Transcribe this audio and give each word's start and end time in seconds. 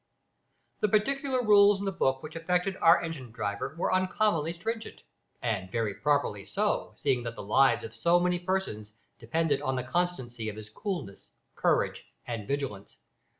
The 0.79 0.87
particular 0.89 1.43
rules 1.45 1.77
in 1.77 1.85
the 1.85 1.91
book 1.91 2.23
which 2.23 2.35
affected 2.35 2.75
our 2.77 2.99
engine 3.03 3.29
driver 3.31 3.75
were 3.77 3.93
uncommonly 3.93 4.51
stringent, 4.53 5.03
and 5.43 5.69
very 5.71 5.93
properly 5.93 6.43
so, 6.43 6.93
seeing 6.97 7.21
that 7.21 7.35
the 7.35 7.43
lives 7.43 7.83
of 7.83 7.93
so 7.93 8.19
many 8.19 8.39
persons 8.39 8.93
depended 9.19 9.61
on 9.61 9.75
the 9.75 9.83
constancy 9.83 10.49
of 10.49 10.55
his 10.55 10.71
coolness, 10.71 11.27
courage, 11.53 12.03
and 12.25 12.47
vigilance. 12.47 12.97